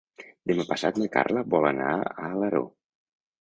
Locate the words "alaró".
2.31-2.65